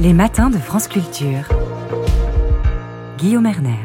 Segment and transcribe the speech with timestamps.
[0.00, 1.48] Les matins de France Culture.
[3.16, 3.84] Guillaume Erner.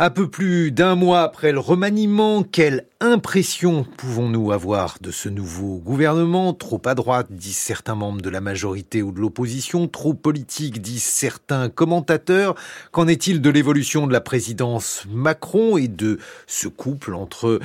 [0.00, 5.78] Un peu plus d'un mois après le remaniement, quelle impression pouvons-nous avoir de ce nouveau
[5.78, 6.52] gouvernement?
[6.52, 11.02] Trop à droite, disent certains membres de la majorité ou de l'opposition, trop politique, disent
[11.02, 12.54] certains commentateurs.
[12.92, 17.60] Qu'en est-il de l'évolution de la présidence Macron et de ce couple entre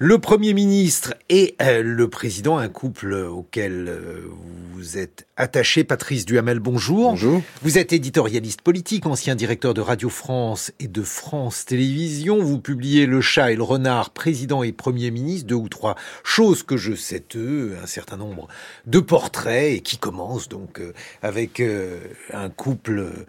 [0.00, 4.28] le Premier ministre et euh, le Président, un couple auquel euh,
[4.72, 5.82] vous êtes attaché?
[5.82, 7.10] Patrice Duhamel, bonjour.
[7.10, 7.42] Bonjour.
[7.62, 12.38] Vous êtes éditorialiste politique, ancien directeur de Radio France et de France Télévisions.
[12.40, 16.62] Vous publiez Le chat et le renard, Président et Premier ministre, deux ou trois choses
[16.62, 17.22] que je sais
[17.82, 18.48] un certain nombre
[18.86, 21.62] de portraits et qui commencent donc euh, avec
[22.32, 23.26] un couple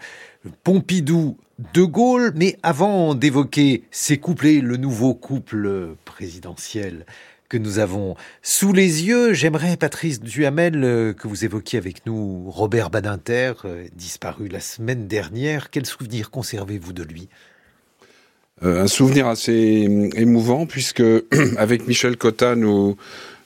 [0.63, 1.37] Pompidou
[1.73, 7.05] de Gaulle, mais avant d'évoquer ces couplets, le nouveau couple présidentiel
[7.49, 12.49] que nous avons sous les yeux, j'aimerais, Patrice Duhamel, euh, que vous évoquiez avec nous
[12.49, 15.71] Robert Badinter, euh, disparu la semaine dernière.
[15.71, 17.27] Quel souvenir conservez-vous de lui?
[17.27, 17.48] euh,
[18.61, 21.03] Un souvenir assez émouvant, puisque
[21.57, 22.97] avec Michel Cotta, nous,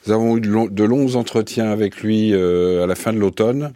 [0.08, 3.74] avons eu de longs entretiens avec lui à la fin de l'automne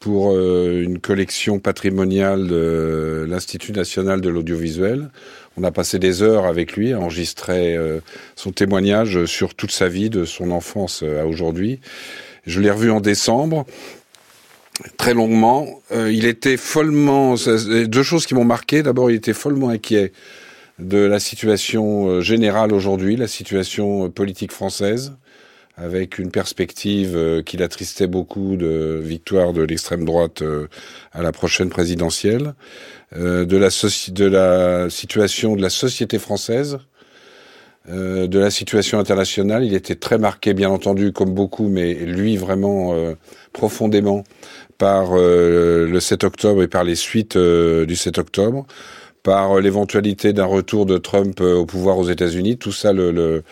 [0.00, 5.10] pour euh, une collection patrimoniale de l'Institut national de l'audiovisuel.
[5.56, 8.00] On a passé des heures avec lui à enregistrer euh,
[8.36, 11.80] son témoignage sur toute sa vie, de son enfance à aujourd'hui.
[12.46, 13.66] Je l'ai revu en décembre,
[14.96, 15.66] très longuement.
[15.92, 17.34] Euh, il était follement...
[17.86, 18.82] Deux choses qui m'ont marqué.
[18.82, 20.12] D'abord, il était follement inquiet
[20.78, 25.12] de la situation générale aujourd'hui, la situation politique française
[25.78, 30.66] avec une perspective euh, qui l'attristait beaucoup de victoire de l'extrême droite euh,
[31.12, 32.54] à la prochaine présidentielle,
[33.16, 36.78] euh, de, la de la situation de la société française,
[37.90, 39.64] de la situation internationale.
[39.64, 42.94] Il était très marqué, bien entendu, comme beaucoup, mais lui vraiment
[43.54, 44.24] profondément
[44.76, 48.66] par le 7 octobre et par les suites du 7 octobre,
[49.28, 52.56] par l'éventualité d'un retour de Trump au pouvoir aux États-Unis.
[52.56, 53.42] Tout ça le,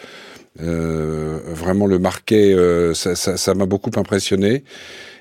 [0.62, 4.64] euh, vraiment le marquait, euh, ça m'a beaucoup impressionné.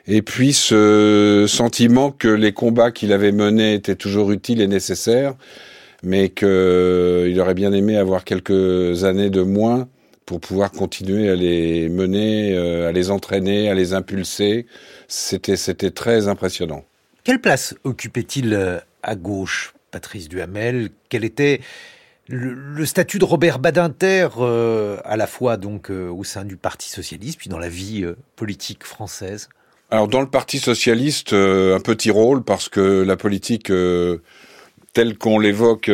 [0.07, 5.33] Et puis ce sentiment que les combats qu'il avait menés étaient toujours utiles et nécessaires,
[6.03, 9.89] mais qu'il euh, aurait bien aimé avoir quelques années de moins
[10.25, 14.67] pour pouvoir continuer à les mener, à les entraîner, à les impulser.
[15.09, 16.85] C'était très impressionnant.
[17.25, 21.61] Quelle place occupait-il à gauche, Patrice Duhamel Quelle était
[22.27, 26.89] le, statut de Robert Badinter, euh, à la fois donc euh, au sein du Parti
[26.89, 29.47] socialiste, puis dans la vie euh, politique française?
[29.91, 33.71] Alors dans le Parti socialiste, un petit rôle parce que la politique
[34.91, 35.89] telle qu'on l'évoque,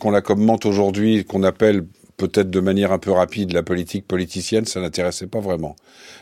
[0.00, 1.84] qu'on la commente aujourd'hui, qu'on appelle
[2.16, 5.76] peut-être de manière un peu rapide la politique politicienne, ça n'intéressait pas vraiment.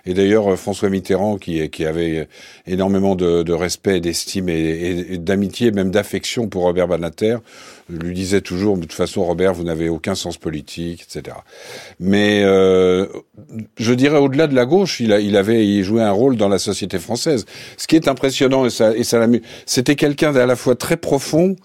[0.07, 2.29] Et d'ailleurs, François Mitterrand, qui, avait
[2.67, 7.37] énormément de, respect, d'estime et, et d'amitié, même d'affection pour Robert Badinter,
[7.97, 11.37] lui disait toujours, de toute façon, Robert, vous n'avez aucun sens politique, etc.
[12.01, 13.07] Mais euh,
[13.77, 17.45] je dirais, au-delà de la gauche, il, avait jouait un rôle dans la société française.
[17.77, 19.25] Ce qui est impressionnant, et ça, et ça
[19.67, 21.57] c'était quelqu'un d'à la fois très profond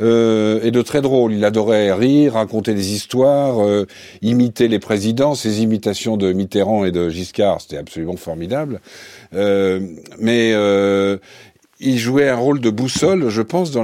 [0.00, 1.32] euh, et de très drôle.
[1.32, 3.86] Il adorait rire, raconter des histoires, euh,
[4.22, 5.34] imiter les présidents.
[5.34, 8.80] Ses imitations de Mitterrand et de Giscard, c'était absolument formidable.
[9.34, 9.80] Euh,
[10.18, 11.18] mais euh,
[11.80, 13.82] il jouait un rôle de boussole, je pense, dans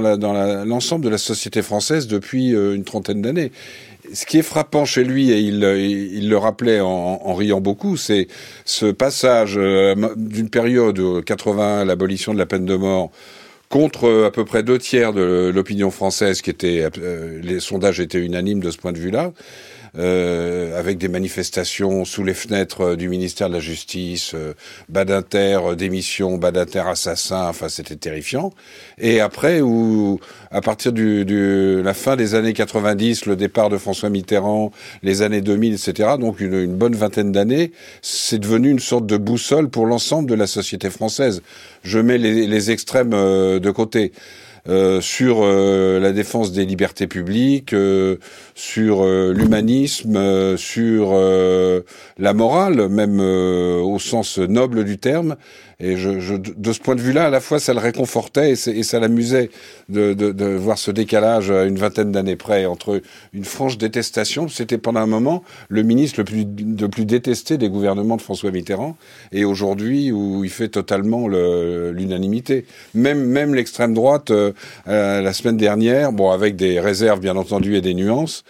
[0.65, 3.51] l'ensemble de la société française depuis euh, une trentaine d'années.
[4.13, 7.97] Ce qui est frappant chez lui, et il, il le rappelait en, en riant beaucoup,
[7.97, 8.27] c'est
[8.65, 13.11] ce passage euh, d'une période 80, l'abolition de la peine de mort,
[13.69, 16.87] contre euh, à peu près deux tiers de l'opinion française, qui était,
[17.41, 19.31] les sondages étaient unanimes de ce point de vue-là,
[19.97, 24.53] euh, avec des manifestations sous les fenêtres euh, du ministère de la Justice, euh,
[24.87, 28.53] Badinter euh, démission, Badinter assassin, enfin c'était terrifiant.
[28.97, 30.19] Et après, où
[30.49, 34.71] à partir du, du, la fin des années 90, le départ de François Mitterrand,
[35.03, 37.71] les années 2000, etc., donc une, une bonne vingtaine d'années,
[38.01, 41.41] c'est devenu une sorte de boussole pour l'ensemble de la société française.
[41.83, 44.11] Je mets les, les extrêmes de côté.
[44.69, 48.17] Euh, sur euh, la défense des libertés publiques, euh,
[48.53, 51.13] sur l'humanisme, sur
[52.17, 55.35] la morale, même au sens noble du terme.
[55.83, 58.83] Et je, je, de ce point de vue-là, à la fois, ça le réconfortait et,
[58.83, 59.49] ça l'amusait
[59.89, 63.01] de, de, de, voir ce décalage à une vingtaine d'années près entre
[63.33, 64.47] une franche détestation.
[64.47, 68.51] C'était pendant un moment le ministre le plus, le plus détesté des gouvernements de François
[68.51, 68.95] Mitterrand,
[69.31, 72.65] et aujourd'hui où il fait totalement l'unanimité.
[72.93, 74.31] Même, même l'extrême droite,
[74.85, 78.43] la semaine dernière, bon, avec des réserves bien entendu et des nuances,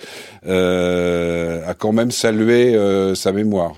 [0.46, 3.74] euh, a quand même salué euh, sa mémoire.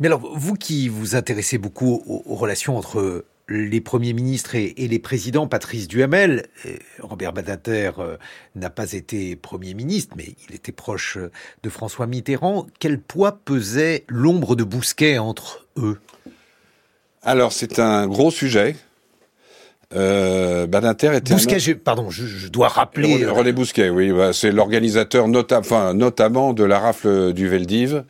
[0.00, 4.98] Mais alors, vous qui vous intéressez beaucoup aux, relations entre les premiers ministres et, les
[4.98, 6.46] présidents, Patrice Duhamel,
[7.00, 8.16] Robert Badinter euh,
[8.56, 11.18] n'a pas été Premier ministre, mais il était proche
[11.62, 12.66] de François Mitterrand.
[12.78, 15.98] Quel poids pesait l'ombre de Bousquet entre eux?
[17.22, 18.76] Alors, c'est un gros sujet.
[19.94, 23.26] Euh, Badinter était Bousquet, pardon, je, dois rappeler.
[23.26, 28.04] René, Bousquet, oui, bah, c'est l'organisateur notamment de la rafle du Veldiv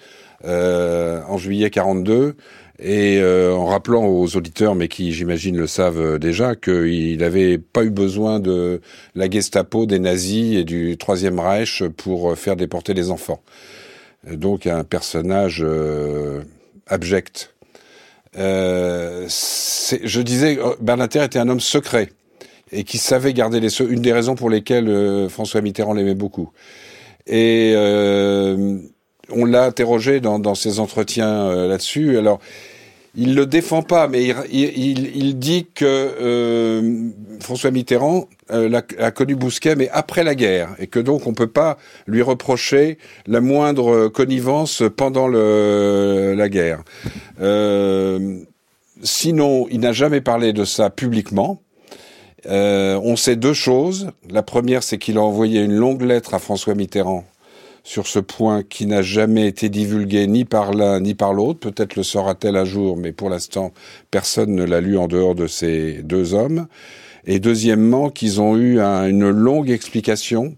[0.45, 2.37] euh, en juillet 42
[2.79, 7.59] et euh, en rappelant aux auditeurs, mais qui j'imagine le savent euh, déjà, qu'il n'avait
[7.59, 8.81] pas eu besoin de
[9.15, 13.43] la Gestapo, des nazis et du Troisième Reich pour euh, faire déporter les enfants.
[14.31, 15.65] Donc un personnage
[16.87, 17.54] abject.
[18.37, 22.11] Euh, je disais, Bernater était un homme secret
[22.73, 26.51] et qui savait garder les une des raisons pour lesquelles François Mitterrand l'aimait beaucoup.
[27.27, 27.75] Et
[29.31, 32.19] on l'a interrogé dans, dans ses entretiens euh, là-dessus.
[32.19, 32.41] Alors,
[33.17, 39.77] il le défend pas, mais il, dit que euh, François Mitterrand euh, a, connu Bousquet,
[39.77, 44.83] mais après la guerre, et que donc on peut pas lui reprocher la moindre connivence
[44.97, 46.83] pendant la guerre.
[49.03, 51.63] sinon, il n'a jamais parlé de ça publiquement.
[52.47, 54.11] on sait deux choses.
[54.29, 57.25] La première, c'est qu'il a envoyé une longue lettre à François Mitterrand
[57.85, 61.61] sur ce point qui n'a jamais été divulgué ni par l'un ni par l'autre.
[61.61, 63.73] Peut-être le saura-t-elle un jour, mais pour l'instant,
[64.11, 66.67] personne ne l'a lu en dehors de ces deux hommes.
[67.27, 70.57] Et deuxièmement, qu'ils ont eu une longue explication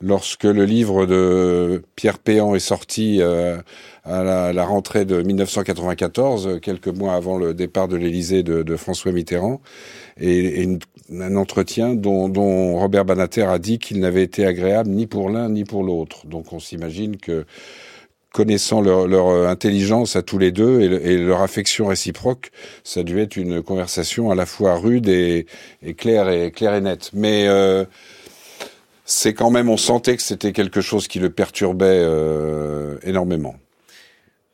[0.00, 3.58] lorsque le livre de Pierre Péan est sorti euh,
[4.04, 9.60] à la, rentrée de 1994, quelques mois avant le départ de l'Élysée de, François Mitterrand,
[10.20, 10.66] et,
[11.12, 15.64] un entretien dont, Robert Banater a dit qu'il n'avait été agréable ni pour l'un ni
[15.64, 16.26] pour l'autre.
[16.26, 17.44] Donc on s'imagine que
[18.32, 22.52] connaissant leur, leur, intelligence à tous les deux et, leur affection réciproque,
[22.84, 25.46] ça a dû être une conversation à la fois rude et,
[25.82, 27.10] et claire et claire et nette.
[27.12, 27.84] Mais euh,
[29.10, 33.56] c'est quand même, on sentait que c'était quelque chose qui le perturbait euh, énormément.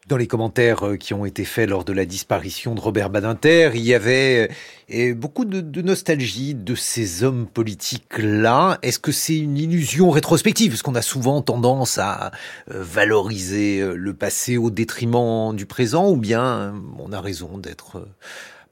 [0.09, 3.73] Dans les commentaires euh, qui ont été faits lors de la disparition de Robert Badinter,
[3.75, 4.51] il y avait
[4.95, 8.79] euh, beaucoup de, nostalgie de ces hommes politiques-là.
[8.81, 10.71] Est-ce que c'est une illusion rétrospective?
[10.71, 12.31] Parce qu'on a souvent tendance à
[12.67, 18.09] valoriser le passé au détriment du présent, ou bien on a raison d'être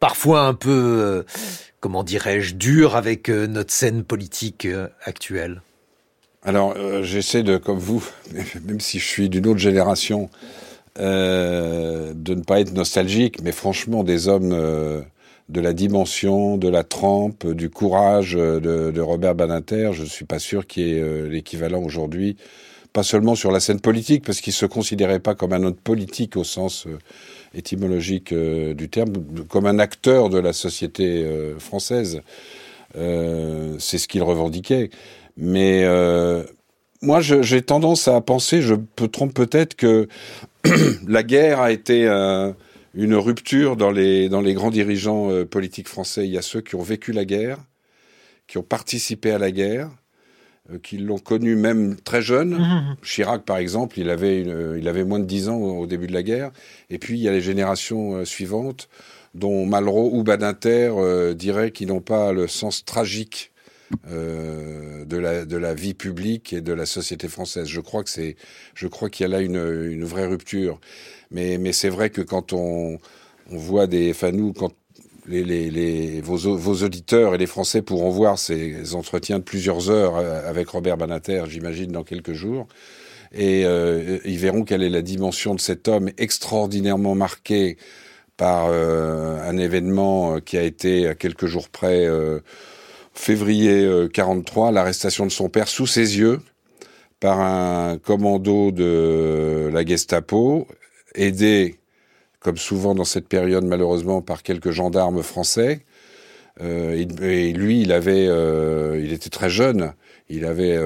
[0.00, 1.26] parfois un peu,
[1.80, 4.66] comment dirais-je, dur avec notre scène politique
[5.04, 5.60] actuelle?
[6.44, 8.06] Alors, euh, j'essaie de, comme vous,
[8.66, 10.28] même si je suis d'une autre génération,
[10.98, 15.00] euh, de ne pas être nostalgique, mais franchement, des hommes euh,
[15.48, 20.38] de la dimension, de la trempe, du courage de, Robert Badinter, je ne suis pas
[20.38, 22.36] sûr qu'il y ait l'équivalent aujourd'hui,
[22.92, 26.36] pas seulement sur la scène politique, parce qu'il se considérait pas comme un homme politique
[26.36, 26.86] au sens
[27.54, 29.12] étymologique du terme,
[29.48, 31.26] comme un acteur de la société
[31.58, 32.22] française.
[32.94, 34.88] C'est ce qu'il revendiquait.
[35.36, 36.44] Mais euh,
[37.02, 40.08] moi, j'ai tendance à penser, je me trompe peut-être, que
[41.08, 42.52] la guerre a été euh,
[42.94, 46.26] une rupture dans les, dans les grands dirigeants euh, politiques français.
[46.26, 47.58] Il y a ceux qui ont vécu la guerre,
[48.46, 49.90] qui ont participé à la guerre,
[50.82, 52.54] qui l'ont connu même très jeune.
[52.54, 52.96] Mmh, mmh.
[53.02, 56.14] Chirac, par exemple, il avait, une, il avait moins de 10 ans au, début de
[56.14, 56.52] la guerre.
[56.88, 58.88] Et puis, il y a les générations suivantes,
[59.34, 63.52] dont Malraux ou Badinter diraient qu'ils n'ont pas le sens tragique
[64.10, 67.66] euh, de, la, vie publique et de la société française.
[67.66, 68.36] Je crois que c'est,
[68.74, 70.80] je crois qu'il y a là une, vraie rupture.
[71.30, 72.98] Mais, c'est vrai que quand on,
[73.48, 74.72] voit des, enfin nous, quand
[75.26, 80.68] les, vos, auditeurs et les Français pourront voir ces entretiens de plusieurs heures euh, avec
[80.68, 82.66] Robert Banater, j'imagine, dans quelques jours.
[83.32, 87.78] Et euh, ils verront quelle est la dimension de cet homme extraordinairement marqué
[88.36, 92.08] par un événement qui a été à quelques jours près
[93.14, 96.40] février 43, euh, l'arrestation de son père sous ses yeux
[97.20, 100.66] par un commando de la Gestapo,
[101.14, 101.78] aidé,
[102.40, 105.84] comme souvent dans cette période malheureusement, par quelques gendarmes français.
[106.60, 109.94] Euh, et lui, il avait, euh, il était très jeune.
[110.28, 110.78] Il avait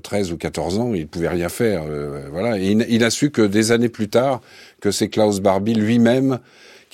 [0.00, 0.94] 13 ou 14 ans.
[0.94, 1.84] Il pouvait rien faire.
[2.30, 2.56] voilà.
[2.56, 4.40] il, il, a su que des années plus tard
[4.80, 6.38] que c'est Klaus Barbie lui-même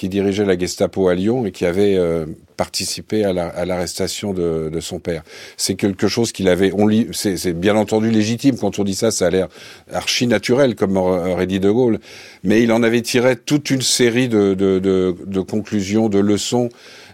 [0.03, 3.33] qui dirigeait la Gestapo à Lyon et qui avait euh, participé à
[3.65, 5.23] l'arrestation de, son père.
[5.57, 6.73] C'est quelque chose qu'il avait.
[6.77, 9.13] On c'est bien entendu légitime quand on dit ça.
[9.13, 9.47] Ça a l'air
[9.93, 12.01] archi naturel, comme aurait dit De Gaulle.
[12.43, 16.69] Mais il en avait tiré toute une série de, conclusions, de leçons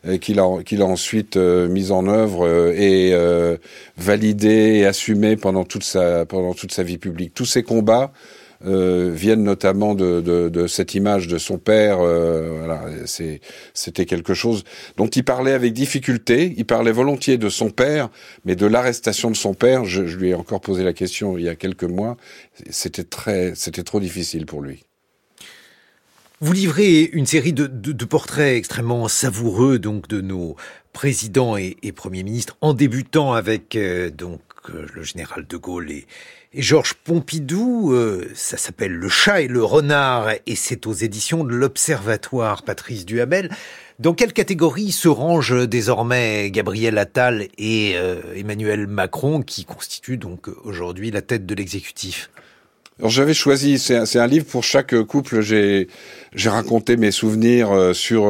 [0.07, 3.59] euh, qu'il a, ensuite euh, mise en œuvre et euh,
[3.99, 7.35] validé et assumé pendant toute sa pendant toute sa vie publique.
[7.35, 8.13] Tous ces combats
[8.67, 11.99] euh, viennent notamment de, cette image de son père.
[12.01, 13.05] Euh,
[13.75, 14.65] c'était quelque chose
[14.97, 16.55] dont il parlait avec difficulté.
[16.57, 18.09] Il parlait volontiers de son père,
[18.45, 21.49] mais de l'arrestation de son père, je, lui ai encore posé la question il y
[21.49, 22.17] a quelques mois.
[22.71, 24.85] C'était très, c'était trop difficile pour lui.
[26.41, 30.57] Vous livrez une série de, portraits extrêmement savoureux donc de nos
[30.93, 35.91] présidents et, et premiers ministres, en débutant avec euh, donc euh, le général de Gaulle
[35.91, 36.07] et,
[36.55, 37.93] Georges Pompidou.
[37.93, 43.05] Euh, ça s'appelle Le chat et le renard et c'est aux éditions de l'Observatoire Patrice
[43.05, 43.51] Duhamel.
[43.99, 47.97] Dans quelle catégorie se rangent désormais Gabriel Attal et
[48.37, 52.31] Emmanuel Macron qui constituent donc aujourd'hui la tête de l'exécutif?
[53.05, 55.41] J'avais choisi, c'est un, livre pour chaque couple.
[55.41, 55.87] J'ai
[56.47, 58.23] raconté mes souvenirs euh, sur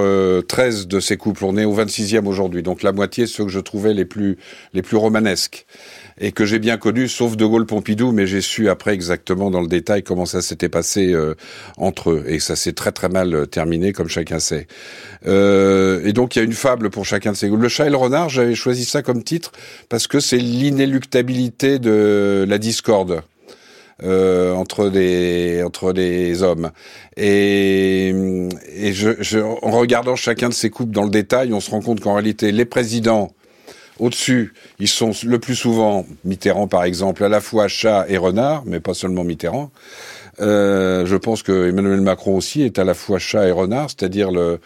[0.47, 1.47] 13 euh, de ces couples.
[1.47, 4.37] On est au 26e aujourd'hui, donc la moitié ceux que je trouvais les plus
[4.75, 5.65] les plus romanesques
[6.21, 9.61] et que j'ai bien connus, sauf De Gaulle Pompidou, mais j'ai su après exactement dans
[9.61, 11.35] le détail comment ça s'était passé euh,
[11.77, 12.25] entre eux.
[12.27, 14.67] Et ça s'est très très mal terminé, comme chacun sait.
[15.27, 17.63] Euh, et donc il y a une fable pour chacun de ces couples.
[17.63, 19.53] Le chat et le renard, j'avais choisi ça comme titre
[19.89, 23.23] parce que c'est l'inéluctabilité de la discorde
[24.03, 26.71] euh, entre des entre des hommes.
[27.17, 28.09] Et,
[28.77, 31.81] et je, je, en regardant chacun de ces couples dans le détail, on se rend
[31.81, 33.33] compte qu'en réalité, les présidents
[33.99, 38.63] au-dessus, ils sont le plus souvent, Mitterrand par exemple, à la fois chat et renard,
[38.67, 39.71] mais pas seulement Mitterrand.
[40.41, 44.31] Euh, je pense que Emmanuel Macron aussi est à la fois chat et renard, c'est-à-dire
[44.35, 44.59] euh,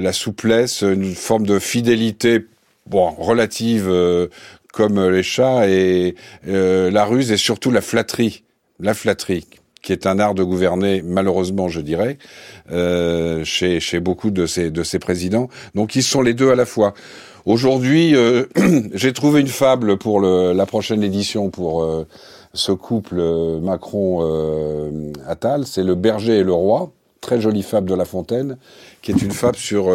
[0.00, 2.46] la souplesse, une forme de fidélité
[2.90, 4.28] relative euh,
[4.72, 6.14] comme les chats et
[6.46, 8.42] la ruse et surtout la flatterie.
[8.80, 9.46] La flatterie
[9.84, 12.18] qui est un art de gouverner, malheureusement, je dirais,
[12.72, 15.48] euh, chez, chez beaucoup de ces, de ces présidents.
[15.74, 16.94] Donc, ils sont les deux à la fois.
[17.44, 18.46] Aujourd'hui, euh,
[18.94, 22.06] j'ai trouvé une fable pour le, la prochaine édition pour euh,
[22.54, 25.66] ce couple euh, Macron-Attal.
[25.66, 26.90] C'est le berger et le roi.
[27.20, 28.58] Très jolie fable de La Fontaine,
[29.00, 29.90] qui est une fable sur,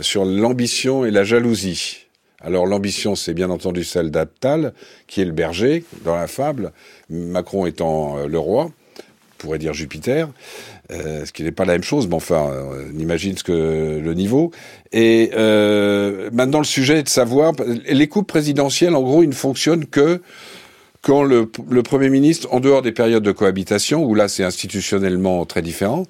[0.00, 2.08] sur l'ambition et la jalousie.
[2.40, 4.72] Alors l'ambition, c'est bien entendu celle d'Attal,
[5.08, 6.72] qui est le berger dans la fable,
[7.10, 8.70] Macron étant euh, le roi,
[9.38, 10.28] pourrait dire Jupiter,
[10.90, 12.50] euh, ce qui n'est pas la même chose, mais enfin,
[12.94, 14.50] on imagine ce que le niveau.
[14.92, 17.52] Et euh, maintenant, le sujet est de savoir,
[17.88, 20.20] les coupes présidentielles, en gros, ils ne fonctionnent que
[21.00, 21.46] quand le,
[21.82, 26.02] Premier ministre, en dehors des périodes de cohabitation, où là c'est institutionnellement très différent,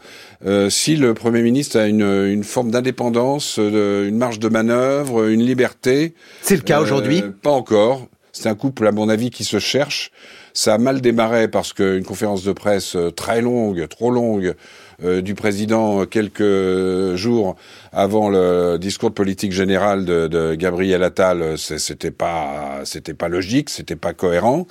[0.46, 5.44] euh, si le Premier ministre a une, une forme d'indépendance, une marge de manœuvre, une
[5.44, 6.14] liberté.
[6.40, 8.08] C'est le cas euh, aujourd'hui Pas encore.
[8.32, 10.10] C'est un couple, à mon avis, qui se cherche.
[10.58, 14.56] Ça a mal démarré parce qu'une conférence de presse euh, très longue, trop longue,
[15.04, 17.54] euh, du président quelques jours
[17.92, 23.70] avant le discours de politique générale de, de Gabriel Attal, c'était pas, c'était pas logique,
[23.70, 24.66] c'était pas cohérent.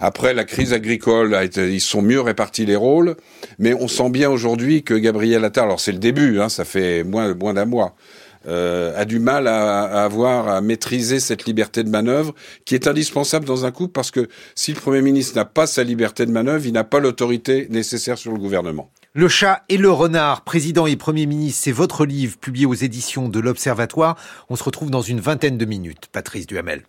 [0.00, 3.14] Après la crise agricole, ils sont mieux répartis les rôles,
[3.58, 7.04] mais on sent bien aujourd'hui que Gabriel Attal, alors c'est le début, hein, ça fait
[7.04, 7.96] moins, moins d'un mois,
[8.46, 12.86] euh, a du mal à, à, avoir à maîtriser cette liberté de manœuvre qui est
[12.86, 16.30] indispensable dans un coup parce que si le Premier ministre n'a pas sa liberté de
[16.30, 18.90] manœuvre, il n'a pas l'autorité nécessaire sur le gouvernement.
[19.14, 23.28] Le chat et le renard, président et premier ministre, c'est votre livre publié aux éditions
[23.28, 24.16] de l'Observatoire.
[24.48, 26.08] On se retrouve dans une vingtaine de minutes.
[26.12, 26.82] Patrice Duhamel.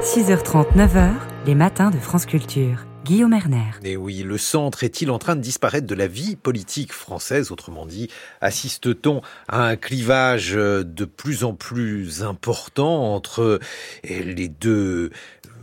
[0.00, 1.12] 6h30, 9h,
[1.46, 2.86] les matins de France Culture.
[3.04, 3.96] Guillaume Erner.
[3.98, 7.50] Oui, le centre est-il en train de disparaître de la vie politique française?
[7.50, 8.08] Autrement dit,
[8.40, 13.60] assiste-t-on à un clivage de plus en plus important entre
[14.04, 15.10] les deux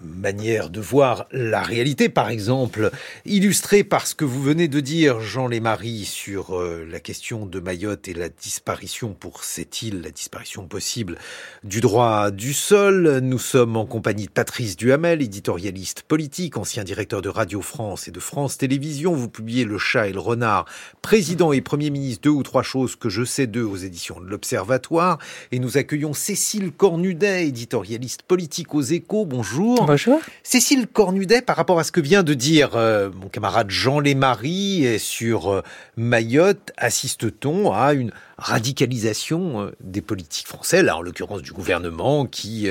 [0.04, 2.92] manière de voir la réalité, par exemple,
[3.26, 7.60] illustrée par ce que vous venez de dire, Jean Lémarie, sur euh, la question de
[7.60, 11.18] Mayotte et la disparition pour cette île, la disparition possible
[11.64, 13.20] du droit du sol.
[13.22, 18.12] Nous sommes en compagnie de Patrice Duhamel, éditorialiste politique, ancien directeur de Radio France et
[18.12, 19.14] de France Télévisions.
[19.14, 20.66] Vous publiez Le chat et le renard,
[21.02, 24.28] président et premier ministre, deux ou trois choses que je sais d'eux aux éditions de
[24.28, 25.18] l'Observatoire.
[25.52, 29.26] Et nous accueillons Cécile Cornudet, éditorialiste politique aux échos.
[29.26, 29.91] Bonjour.
[29.92, 30.22] Bonjour.
[30.42, 34.98] Cécile Cornudet, par rapport à ce que vient de dire euh, mon camarade Jean Lémarie
[35.00, 35.62] sur euh,
[35.98, 42.70] Mayotte, assiste-t-on à une radicalisation euh, des politiques français, là en l'occurrence du gouvernement, qui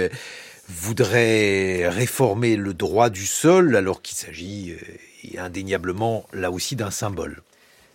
[0.66, 4.74] voudrait réformer le droit du sol alors qu'il s'agit
[5.36, 7.42] indéniablement là aussi d'un symbole?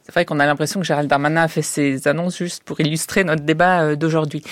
[0.03, 3.24] C'est vrai qu'on a l'impression que Gérald Darmanin a fait ses annonces juste pour illustrer
[3.24, 4.44] notre débat d'aujourd'hui.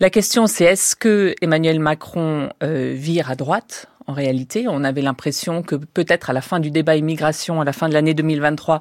[0.00, 3.86] La question, c'est est-ce que Emmanuel Macron vire à droite?
[4.08, 4.66] En réalité.
[4.68, 7.94] On avait l'impression que peut-être à la fin du débat immigration, à la fin de
[7.94, 8.80] l'année 2023,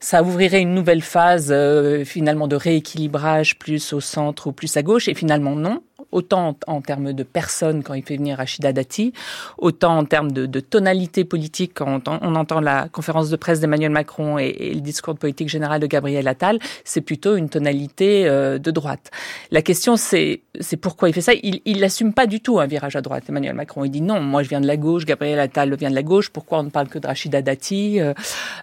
[0.00, 4.82] ça ouvrirait une nouvelle phase euh, finalement de rééquilibrage plus au centre ou plus à
[4.82, 5.82] gauche et finalement non.
[6.12, 9.12] Autant en, termes de personnes quand il fait venir Rachida Dati,
[9.58, 14.38] autant en termes de, tonalité politique quand on, entend la conférence de presse d'Emmanuel Macron
[14.38, 18.70] et, le discours de politique générale de Gabriel Attal, c'est plutôt une tonalité euh, de
[18.70, 19.10] droite.
[19.50, 20.42] La question, c'est
[20.80, 21.32] pourquoi il fait ça.
[21.42, 23.84] Il n'assume pas du tout un virage à droite, Emmanuel Macron.
[23.84, 26.30] Il dit non, moi je viens de la gauche, Gabriel Attal vient de la gauche,
[26.30, 28.14] pourquoi on ne parle que de Rachida Dati euh,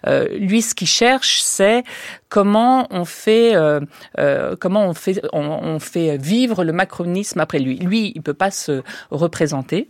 [0.06, 1.84] euh, Lui, ce qu'il cherche, c'est
[2.28, 3.54] comment on fait,
[4.60, 7.76] comment on fait, on fait vivre le macronisme après lui.
[7.78, 9.88] Lui, il peut pas se représenter.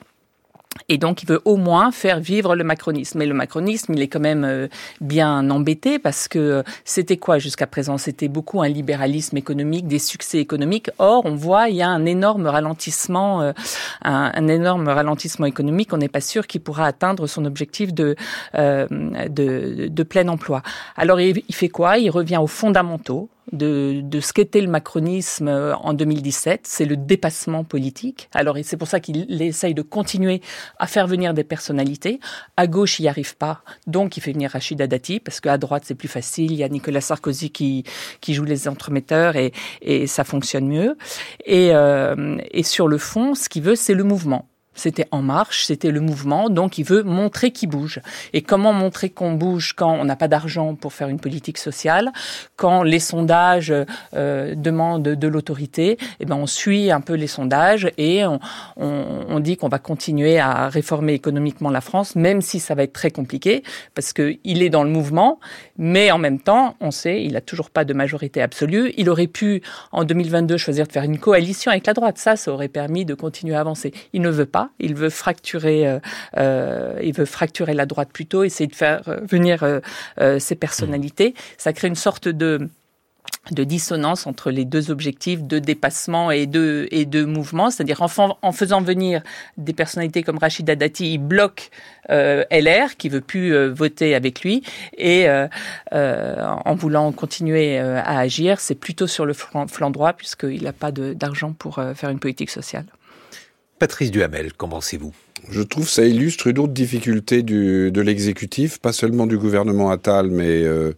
[0.89, 3.19] Et donc, il veut au moins faire vivre le macronisme.
[3.19, 4.69] Mais le macronisme, il est quand même euh,
[5.01, 7.97] bien embêté parce que euh, c'était quoi jusqu'à présent?
[7.97, 10.91] C'était beaucoup un libéralisme économique, des succès économiques.
[10.99, 13.53] Or, on voit, il y a un énorme ralentissement, euh,
[14.03, 15.93] un, énorme ralentissement économique.
[15.93, 18.17] On n'est pas sûr qu'il pourra atteindre son objectif de,
[18.55, 20.63] de plein emploi.
[20.97, 21.99] Alors, il fait quoi?
[21.99, 26.97] Il revient aux fondamentaux de, de ce qu'était le macronisme euh, en 2017, c'est le
[26.97, 28.29] dépassement politique.
[28.33, 30.41] Alors c'est pour ça qu'il essaye de continuer
[30.79, 32.21] à faire venir des personnalités.
[32.57, 35.85] À gauche, il n'y arrive pas, donc il fait venir Rachida Dati, parce qu'à droite,
[35.87, 36.53] c'est plus facile.
[36.53, 37.85] Il y a Nicolas Sarkozy qui,
[38.21, 40.97] qui joue les entremetteurs et, et ça fonctionne mieux.
[41.45, 44.49] Et, euh, et sur le fond, ce qu'il veut, c'est le mouvement.
[44.75, 48.00] C'était En Marche, c'était le mouvement, donc il veut montrer qu'il bouge.
[48.33, 52.12] Et comment montrer qu'on bouge quand on n'a pas d'argent pour faire une politique sociale,
[52.57, 53.73] quand les sondages
[54.14, 58.40] euh, demandent de l'autorité, eh ben on suit un peu les sondages et on,
[58.76, 62.83] on, on dit qu'on va continuer à réformer économiquement la France, même si ça va
[62.83, 63.62] être très compliqué,
[63.95, 65.38] parce qu'il est dans le mouvement,
[65.78, 68.93] mais en même temps, on sait, il n'a toujours pas de majorité absolue.
[68.97, 69.62] Il aurait pu,
[69.93, 72.19] en 2022, choisir de faire une coalition avec la droite.
[72.19, 73.93] Ça, ça aurait permis de continuer à avancer.
[74.12, 74.63] Il ne veut pas.
[74.78, 75.99] Il veut fracturer, euh,
[76.37, 79.64] euh, il veut fracturer la droite plutôt, essayer de faire euh, venir
[80.38, 81.35] ses personnalités.
[81.59, 82.68] Ça crée une sorte de
[83.50, 89.23] dissonance entre les deux objectifs de dépassement et de, et mouvement, c'est-à-dire en, faisant venir
[89.56, 91.71] des personnalités comme Rachida Dati, il bloque
[92.09, 94.62] LR qui veut plus voter avec lui
[94.97, 95.26] et
[95.92, 101.52] en voulant continuer à agir, c'est plutôt sur le flanc droit puisqu'il n'a pas d'argent
[101.52, 102.87] pour faire une politique sociale.
[103.78, 105.12] Patrice Duhamel, qu'en pensez-vous?
[105.51, 110.31] Je trouve que ça illustre une autre difficulté de l'exécutif, pas seulement du gouvernement Attal,
[110.31, 110.92] mais euh,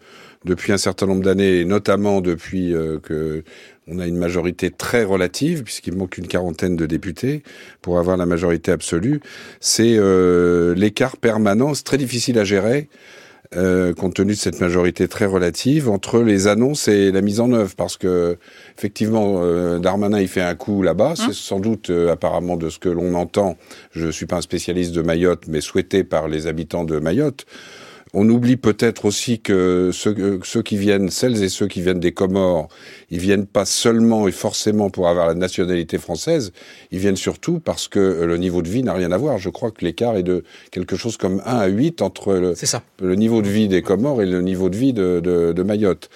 [0.44, 3.42] depuis un certain nombre d'années, et notamment depuis euh, que
[3.88, 7.42] on a une majorité très relative, puisqu'il manque une quarantaine de députés
[7.82, 9.20] pour avoir la majorité absolue.
[9.60, 12.88] C'est euh, l'écart permanent, c'est très difficile à gérer
[13.54, 17.52] euh, compte tenu de cette majorité très relative, entre les annonces et la mise en
[17.52, 17.74] œuvre.
[17.76, 18.38] Parce que,
[18.76, 21.14] effectivement, euh, Darmanin, il fait un coup là-bas.
[21.16, 23.56] C'est hein sans doute, euh, apparemment, de ce que l'on entend,
[23.92, 27.46] je ne suis pas un spécialiste de Mayotte, mais souhaité par les habitants de Mayotte.
[28.18, 32.12] On oublie peut-être aussi que ceux, ceux, qui viennent, celles et ceux qui viennent des
[32.12, 32.68] Comores,
[33.10, 36.54] ils viennent pas seulement et forcément pour avoir la nationalité française,
[36.90, 39.36] ils viennent surtout parce que le niveau de vie n'a rien à voir.
[39.36, 42.54] Je crois que l'écart est de quelque chose comme 1 à 8 entre le,
[43.02, 46.08] le niveau de vie des Comores et le niveau de vie de, de, de Mayotte.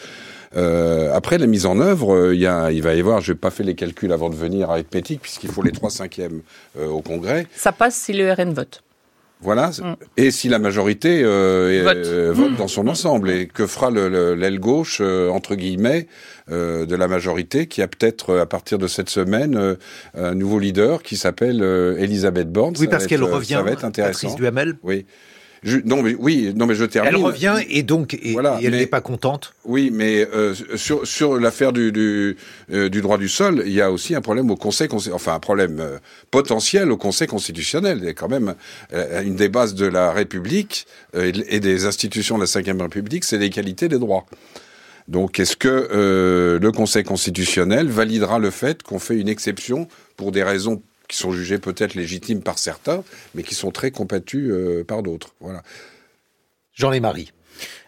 [0.57, 3.39] Euh, après la mise en œuvre, il, y a, il va y avoir, je n'ai
[3.39, 6.41] pas fait les calculs avant de venir avec Pétic, puisqu'il faut les 3 cinquièmes
[6.79, 7.47] euh, au Congrès.
[7.55, 8.83] Ça passe si le RN vote.
[9.43, 9.71] Voilà.
[9.71, 9.97] Mm.
[10.17, 11.97] Et si la majorité euh, vote.
[12.07, 12.57] Euh, vote.
[12.57, 16.07] dans son ensemble, et que fera l'aile gauche euh, entre guillemets
[16.51, 19.77] euh, de la majorité, qui a peut-être à partir de cette semaine
[20.15, 21.63] un nouveau leader qui s'appelle
[21.99, 22.75] Elisabeth Borne.
[22.79, 23.55] Oui, parce qu'elle revient.
[23.55, 24.29] Ça va être intéressant.
[24.29, 24.75] Patrice Duhamel.
[24.83, 25.07] Oui
[25.85, 27.13] non, mais oui, non, mais je termine.
[27.15, 29.55] Elle revient et donc et, elle n'est pas contente.
[29.65, 32.37] Oui, mais euh, sur sur l'affaire du du,
[32.73, 35.41] euh, du, droit du sol, il y a aussi un problème au Conseil, enfin un
[35.41, 35.99] problème euh,
[36.31, 37.99] potentiel au Conseil constitutionnel.
[38.01, 38.55] Il y a quand même
[39.25, 43.89] une des bases de la République et des institutions de la Ve République, c'est l'égalité
[43.89, 44.27] des droits.
[45.09, 50.43] Donc, est-ce que le Conseil constitutionnel validera le fait qu'on fait une exception pour des
[50.43, 53.03] raisons qui sont jugés peut-être légitimes par certains,
[53.35, 55.35] mais qui sont très combattus euh, par d'autres.
[55.41, 55.63] Voilà.
[56.73, 57.33] Jean Lémarie.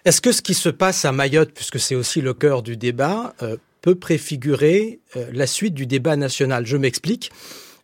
[0.05, 3.35] Est-ce que ce qui se passe à Mayotte, puisque c'est aussi le cœur du débat,
[3.43, 6.67] euh, peut préfigurer euh, la suite du débat national?
[6.67, 7.31] Je m'explique.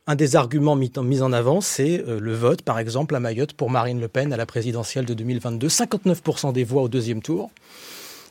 [0.08, 0.90] Un des arguments mis
[1.22, 4.46] en, avant, c'est le vote, par exemple, à Mayotte pour Marine Le Pen à la
[4.46, 5.68] présidentielle de 2022.
[5.68, 7.50] 59% des voix au deuxième tour.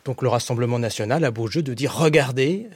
[0.04, 2.68] Donc le Rassemblement national a beau jeu de dire regardez,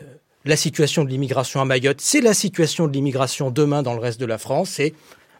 [0.45, 4.19] la situation de l'immigration à Mayotte, c'est la situation de l'immigration demain dans le reste
[4.19, 4.93] de la France, et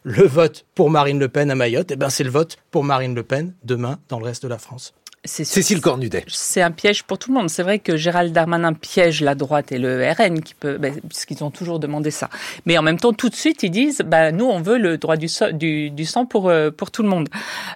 [0.04, 3.14] le vote pour Marine Le Pen à Mayotte, eh ben c'est le vote pour Marine
[3.14, 4.94] Le Pen demain dans le reste de la France.
[5.24, 6.24] Cécile Cornudet.
[6.26, 7.48] C'est un piège pour tout le monde.
[7.48, 11.44] C'est vrai que Gérald Darmanin piège la droite et le RN, qui peut, ben, puisqu'ils
[11.44, 12.28] ont toujours demandé ça.
[12.66, 15.16] Mais en même temps, tout de suite, ils disent, bah, nous, on veut le droit
[15.16, 17.28] du, du, du sang pour, euh, pour tout le monde.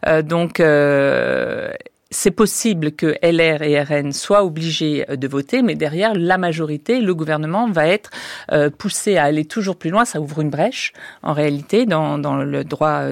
[0.07, 1.71] Euh, donc, euh,
[2.11, 7.01] c'est possible que LR et RN soient obligés euh, de voter, mais derrière, la majorité,
[7.01, 8.11] le gouvernement va être
[8.53, 10.05] euh, poussé à aller toujours plus loin.
[10.05, 10.93] Ça ouvre une brèche,
[11.23, 13.03] en réalité, dans, dans le droit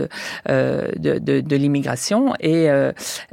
[0.48, 2.34] euh, de, de, de l'immigration.
[2.40, 2.66] Et,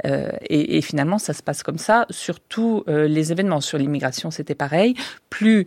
[0.04, 3.60] et, et, finalement, ça se passe comme ça sur tous les événements.
[3.60, 4.94] Sur l'immigration, c'était pareil.
[5.30, 5.66] Plus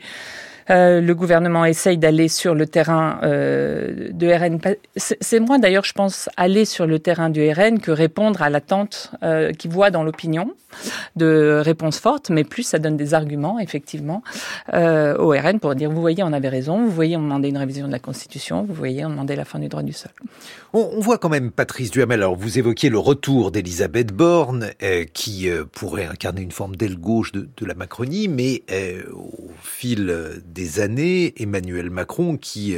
[0.69, 4.59] euh, le gouvernement essaye d'aller sur le terrain euh, de RN.
[4.95, 9.11] C'est moins d'ailleurs, je pense, aller sur le terrain du RN que répondre à l'attente
[9.23, 10.51] euh, qu'il voit dans l'opinion
[11.15, 14.23] de réponses fortes, mais plus ça donne des arguments, effectivement,
[14.73, 17.57] euh, au RN pour dire, vous voyez, on avait raison, vous voyez, on demandait une
[17.57, 20.11] révision de la Constitution, vous voyez, on demandait la fin du droit du sol.
[20.73, 24.71] On, voit quand même, Patrice Duhamel, alors vous évoquiez le retour d'Elisabeth Borne,
[25.13, 28.63] qui pourrait incarner une forme d'aile gauche de, de, la Macronie, mais
[29.13, 30.13] au fil
[30.55, 32.75] des années, Emmanuel Macron, qui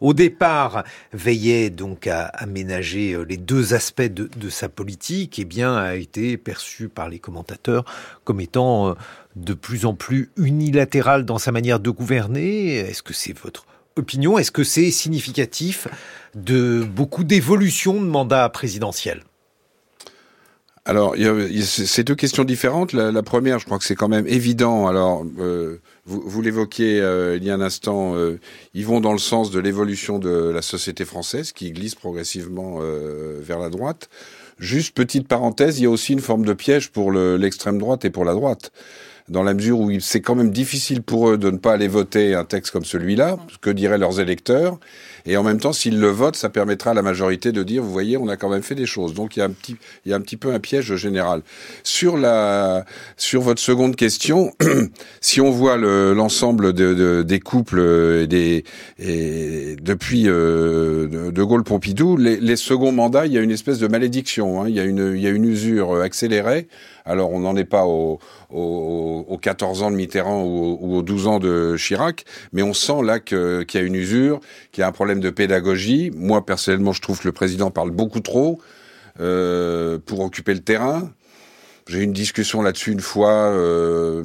[0.00, 5.76] au départ veillait donc à aménager les deux aspects de, de sa politique, eh bien
[5.76, 7.84] a été perçu par les commentateurs
[8.24, 8.94] comme étant euh,
[9.36, 12.76] de plus en plus unilatéral dans sa manière de gouverner.
[12.76, 14.38] Est-ce que c'est votre opinion?
[14.38, 15.88] Est-ce que c'est significatif
[16.34, 19.22] de beaucoup d'évolutions de mandat présidentiel?
[20.88, 21.14] Alors,
[21.62, 22.94] c'est deux questions différentes.
[22.94, 24.86] La, première, je crois que c'est quand même évident.
[24.86, 28.16] Alors, euh, vous, vous l'évoquiez euh, il y a un instant,
[28.72, 32.80] ils vont dans le sens de l'évolution de la société française qui glisse progressivement
[33.40, 34.08] vers la droite.
[34.58, 38.10] Juste petite parenthèse, il y a aussi une forme de piège pour l'extrême droite et
[38.10, 38.72] pour la droite
[39.28, 42.34] dans la mesure où c'est quand même difficile pour eux de ne pas aller voter
[42.34, 44.78] un texte comme celui-là, que diraient leurs électeurs,
[45.28, 47.92] et en même temps, s'ils le votent, ça permettra à la majorité de dire, vous
[47.92, 49.12] voyez, on a quand même fait des choses.
[49.12, 51.42] Donc il y a un petit, il y a un petit peu un piège général.
[51.82, 52.86] Sur la,
[53.18, 54.52] sur votre seconde question,
[55.20, 57.80] si on voit l'ensemble de, des couples
[58.22, 58.64] et des,
[58.98, 63.86] et depuis euh, de Gaulle-Pompidou, les, les, seconds mandats, il y a une espèce de
[63.86, 64.62] malédiction.
[64.62, 64.68] Hein.
[64.68, 66.68] Il y a une, il y a une usure accélérée.
[67.08, 71.38] Alors on n'en est pas aux au, 14 ans de Mitterrand ou, aux 12 ans
[71.38, 74.40] de Chirac, mais on sent là qu'il y a une usure,
[74.72, 76.10] qu'il y a un problème de pédagogie.
[76.14, 78.60] Moi, personnellement, je trouve que le président parle beaucoup trop
[79.20, 81.10] euh, pour occuper le terrain.
[81.88, 83.32] J'ai eu une discussion là-dessus une fois.
[83.32, 84.22] Euh,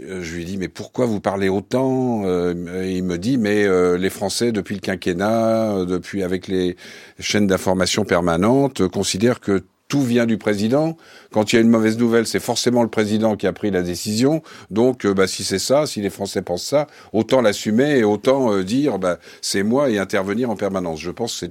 [0.00, 2.54] je lui dit mais pourquoi vous parlez autant euh,
[2.86, 3.66] Il me dit mais
[3.98, 6.76] les Français depuis le quinquennat, depuis avec les
[7.20, 10.96] chaînes d'information permanentes, considèrent que tout vient du président.
[11.34, 13.82] Quand il y a une mauvaise nouvelle, c'est forcément le président qui a pris la
[13.82, 14.40] décision.
[14.70, 18.52] Donc, euh, bah, si c'est ça, si les Français pensent ça, autant l'assumer et autant
[18.52, 21.00] euh, dire, bah, c'est moi et intervenir en permanence.
[21.00, 21.48] Je pense que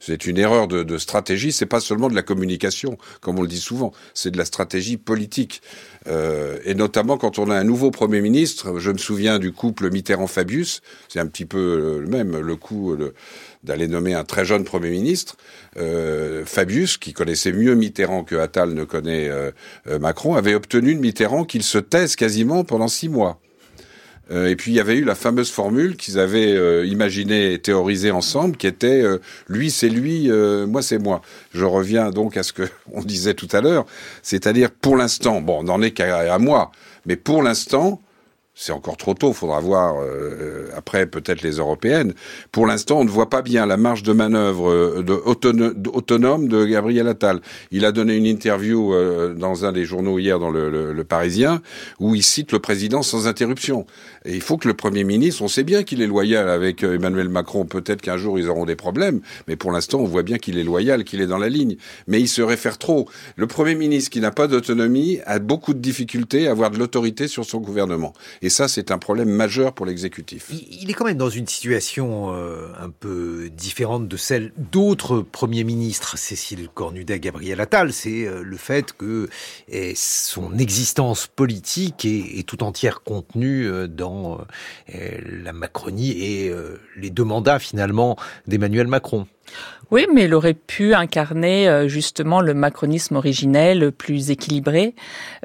[0.00, 1.52] c'est une, erreur de, de stratégie.
[1.52, 3.92] C'est pas seulement de la communication, comme on le dit souvent.
[4.12, 5.62] C'est de la stratégie politique.
[6.08, 9.88] Euh, et notamment quand on a un nouveau Premier ministre, je me souviens du couple
[9.92, 12.96] Mitterrand-Fabius, c'est un petit peu le même, le coup
[13.62, 15.36] d'aller nommer un très jeune Premier ministre.
[16.44, 19.50] Fabius, qui connaissait mieux Mitterrand que Attal ne connaît euh,
[19.88, 23.40] euh, Macron, avait obtenu de Mitterrand qu'il se taise quasiment pendant six mois.
[24.30, 28.56] et puis il y avait eu la fameuse formule qu'ils avaient imaginée et théorisée ensemble,
[28.56, 29.02] qui était
[29.48, 30.30] lui c'est lui,
[30.66, 31.20] moi c'est moi.
[31.52, 33.84] Je reviens donc à ce que on disait tout à l'heure,
[34.22, 36.70] c'est-à-dire pour l'instant, bon, on n'en est qu'à moi,
[37.04, 38.00] mais pour l'instant,
[38.54, 42.12] c'est encore trop tôt, faudra voir euh, après peut-être les européennes.
[42.52, 46.66] Pour l'instant, on ne voit pas bien la marge de manœuvre euh, de autonome de
[46.66, 47.40] Gabriel Attal.
[47.70, 51.62] Il a donné une interview euh, dans un des journaux hier dans le, le, Parisien
[51.98, 53.86] où il cite le président sans interruption.
[54.24, 57.28] Et il faut que le Premier ministre, on sait bien qu'il est loyal avec Emmanuel
[57.28, 60.58] Macron, peut-être qu'un jour ils auront des problèmes, mais pour l'instant on voit bien qu'il
[60.58, 61.76] est loyal, qu'il est dans la ligne.
[62.06, 63.08] Mais il se réfère trop.
[63.36, 67.28] Le Premier ministre qui n'a pas d'autonomie a beaucoup de difficultés à avoir de l'autorité
[67.28, 68.12] sur son gouvernement.
[68.40, 70.50] Et ça, c'est un problème majeur pour l'exécutif.
[70.70, 75.64] Il est quand même dans une situation euh, un peu différente de celle d'autres premiers
[75.64, 76.16] ministres.
[76.16, 79.28] Cécile Cornudet, Gabriel Attal, c'est euh, le fait que
[79.68, 84.11] eh, son existence politique est, tout entière contenue euh, dans
[84.88, 86.52] eh, la Macronie et
[86.96, 89.26] les deux mandats finalement d'Emmanuel Macron.
[89.92, 94.94] Oui, mais il aurait pu incarner euh, justement le macronisme originel, plus équilibré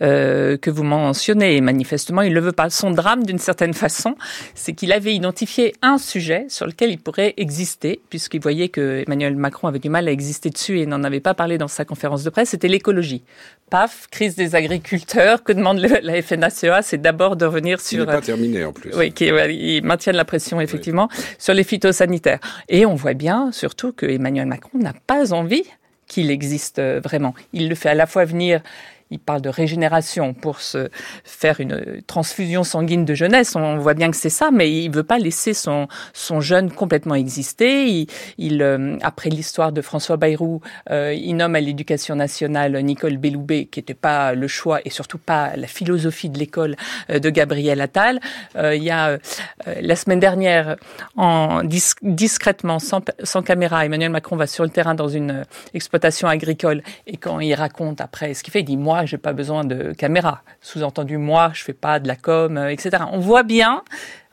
[0.02, 1.58] euh, que vous mentionnez.
[1.58, 2.70] Et manifestement, il ne le veut pas.
[2.70, 4.16] Son drame, d'une certaine façon,
[4.56, 9.36] c'est qu'il avait identifié un sujet sur lequel il pourrait exister, puisqu'il voyait que Emmanuel
[9.36, 12.24] Macron avait du mal à exister dessus et n'en avait pas parlé dans sa conférence
[12.24, 12.52] de presse.
[12.52, 13.24] C'était l'écologie.
[13.70, 15.44] Paf, crise des agriculteurs.
[15.44, 18.04] Que demande la FNACEA C'est d'abord de revenir sur.
[18.04, 18.96] Il n'est pas terminé en plus.
[18.96, 22.40] Oui, qui, ils maintiennent la pression effectivement sur les phytosanitaires.
[22.70, 25.64] Et on voit bien surtout que Emmanuel Macron n'a pas envie
[26.08, 27.34] qu'il existe euh, vraiment.
[27.54, 28.62] Il le fait à la fois venir
[29.10, 30.90] il parle de régénération pour se
[31.24, 33.56] faire une transfusion sanguine de jeunesse.
[33.56, 37.16] On voit bien que c'est ça, mais il veut pas laisser son, son jeune complètement
[37.16, 38.08] exister.
[38.38, 43.66] Il, euh, après l'histoire de François Bayrou, euh, il nomme à l'éducation nationale Nicole Belloubet,
[43.66, 46.76] qui n'était pas le choix et surtout pas la philosophie de l'école
[47.10, 48.20] euh, de Gabriel Attal.
[48.56, 49.18] il y a
[49.66, 50.76] la semaine dernière,
[51.16, 56.82] en discrètement, sans, sans caméra, Emmanuel Macron va sur le terrain dans une exploitation agricole
[57.06, 59.94] et quand il raconte après ce qu'il fait, il dit moi j'ai pas besoin de
[59.94, 60.42] caméra.
[60.62, 63.04] Sous-entendu moi je fais pas de la com, etc.
[63.12, 63.84] On voit bien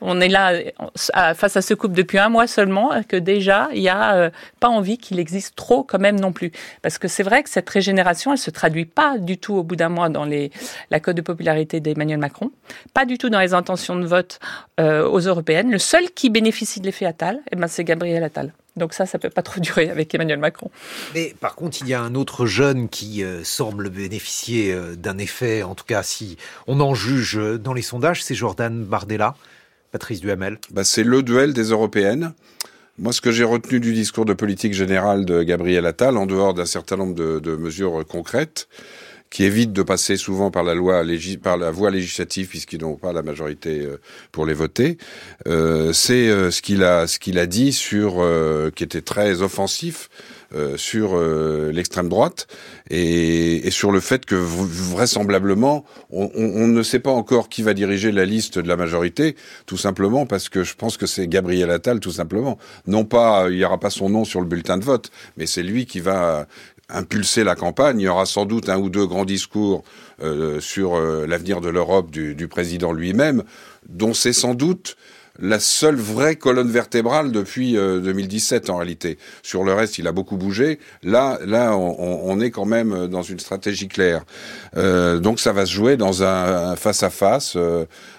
[0.07, 0.53] on est là
[1.35, 4.69] face à ce couple depuis un mois seulement, que déjà, il n'y a euh, pas
[4.69, 6.53] envie qu'il existe trop quand même non plus.
[6.83, 9.77] Parce que c'est vrai que cette régénération, elle se traduit pas du tout au bout
[9.77, 10.27] d'un mois dans
[10.91, 12.51] la cote de popularité d'Emmanuel Macron,
[12.93, 14.41] pas du tout dans les intentions de vote
[14.79, 15.71] euh, aux européennes.
[15.71, 18.53] Le seul qui bénéficie de l'effet Attal, eh ben, c'est Gabriel Attal.
[18.77, 20.71] Donc ça, ça peut pas trop durer avec Emmanuel Macron.
[21.15, 25.63] Mais par contre, il y a un autre jeune qui euh, semble bénéficier d'un effet,
[25.63, 29.35] en tout cas si on en juge dans les sondages, c'est Jordan Bardella.
[29.95, 32.33] Patrice Duhamel bah, C'est le duel des européennes.
[32.99, 36.55] Moi, ce que j'ai retenu du discours de politique générale de Gabriel Attal, en dehors
[36.55, 38.69] d'un certain nombre de, mesures concrètes,
[39.35, 41.03] qui évitent de passer souvent par la loi
[41.43, 44.97] par la voie législative puisqu'ils n'ont pas la majorité euh, pour les voter,
[45.49, 48.23] euh, c'est euh, ce qu'il a ce qu'il a dit sur
[48.77, 50.09] qui était très offensif
[50.55, 52.47] euh, sur euh, l'extrême droite
[52.89, 57.75] et, et, sur le fait que vraisemblablement on, on, ne sait pas encore qui va
[57.75, 59.35] diriger la liste de la majorité,
[59.67, 62.57] tout simplement parce que je pense que c'est Gabriel Attal, tout simplement.
[62.87, 65.65] Non pas, il n'y aura pas son nom sur le bulletin de vote, mais c'est
[65.65, 66.47] lui qui va
[66.89, 68.01] impulser la campagne.
[68.01, 69.85] Il y aura sans doute un ou deux grands discours
[70.23, 73.43] euh, sur l'avenir de l'Europe du, du, président lui-même,
[73.89, 74.97] dont c'est sans doute
[75.41, 79.19] la seule vraie colonne vertébrale depuis 2017 euh, en réalité.
[79.43, 80.79] Sur le reste, il a beaucoup bougé.
[81.03, 84.25] Là, là, on, est quand même dans une stratégie claire.
[84.77, 87.57] Euh, donc, ça va se jouer dans un face à face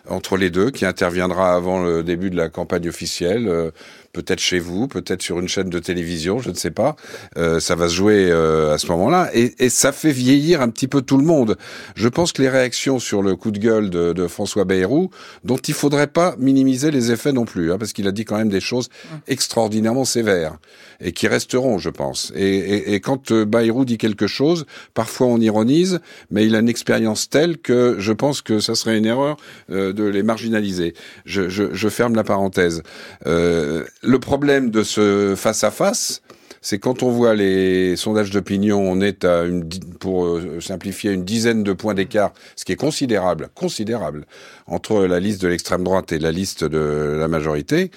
[0.09, 3.71] entre les deux, qui interviendra avant le début de la campagne officielle.
[4.15, 6.95] Peut-être chez vous, peut-être sur une chaîne de télévision, je ne sais pas.
[7.35, 10.69] Euh, ça va se jouer euh, à ce moment-là, et, et, ça fait vieillir un
[10.69, 11.57] petit peu tout le monde.
[11.97, 15.09] Je pense que les réactions sur le coup de gueule de, de François Bayrou,
[15.43, 18.37] dont il faudrait pas minimiser les effets non plus, hein, parce qu'il a dit quand
[18.37, 18.87] même des choses
[19.27, 20.57] extraordinairement sévères
[21.01, 22.31] et qui resteront, je pense.
[22.35, 25.99] Et, et, et quand euh, Bayrou dit quelque chose, parfois on ironise,
[26.31, 29.37] mais il a une expérience telle que je pense que ça serait une erreur
[29.71, 30.93] euh, de les marginaliser.
[31.25, 32.83] Je, je, je ferme la parenthèse.
[33.25, 36.21] Euh, le problème de ce face-à-face,
[36.61, 41.23] c'est quand on voit les sondages d'opinion, on est à une, pour euh, simplifier, une
[41.23, 44.25] dizaine de points d'écart, ce qui est considérable, considérable,
[44.65, 47.91] entre la liste de l'extrême droite et la liste de la majorité.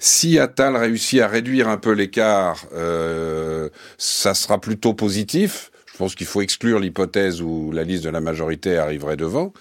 [0.00, 5.70] Si Attal réussit à réduire un peu l'écart, euh, ça sera plutôt positif.
[5.92, 9.52] Je pense qu'il faut exclure l'hypothèse où la liste de la majorité arriverait devant.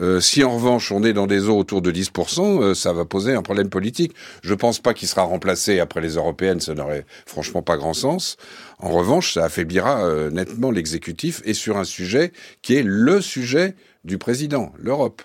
[0.00, 3.04] Euh, si en revanche on est dans des eaux autour de 10%, euh, ça va
[3.04, 4.14] poser un problème politique.
[4.42, 8.36] Je pense pas qu'il sera remplacé après les européennes, ça n'aurait franchement pas grand sens.
[8.78, 13.74] En revanche, ça affaiblira euh, nettement l'exécutif et sur un sujet qui est le sujet
[14.04, 15.22] du président, l'Europe.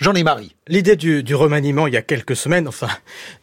[0.00, 0.56] J'en ai Marie.
[0.66, 2.88] L'idée du, du, remaniement il y a quelques semaines, enfin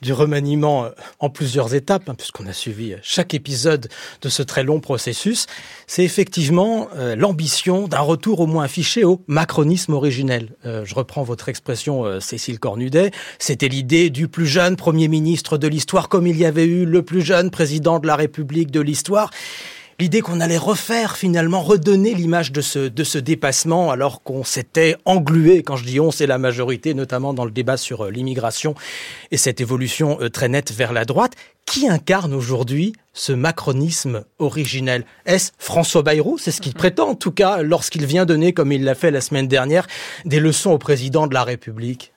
[0.01, 0.89] du remaniement euh,
[1.19, 3.89] en plusieurs étapes, hein, puisqu'on a suivi euh, chaque épisode
[4.23, 5.45] de ce très long processus,
[5.85, 10.49] c'est effectivement euh, l'ambition d'un retour au moins affiché au macronisme originel.
[10.63, 16.09] je reprends votre expression, Cécile Cornudet, c'était l'idée du plus jeune Premier ministre de l'histoire,
[16.09, 19.29] comme il y avait eu le plus jeune président de la République de l'histoire
[19.99, 24.95] l'idée qu'on allait refaire finalement, redonner l'image de ce, de ce dépassement alors qu'on s'était
[25.05, 28.75] englué, quand je dis on, c'est la majorité, notamment dans le débat sur euh, l'immigration
[29.31, 31.33] et cette évolution euh, très nette vers la droite.
[31.65, 35.03] Qui incarne aujourd'hui ce macronisme originel?
[35.25, 36.37] Est-ce François Bayrou?
[36.37, 39.19] C'est ce qu'il prétend en tout cas lorsqu'il vient donner, comme il l'a fait la
[39.19, 39.87] semaine dernière,
[40.23, 42.13] des leçons au président de la République